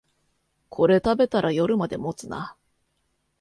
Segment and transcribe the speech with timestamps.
[0.69, 2.55] これ食べたら夜まで持つな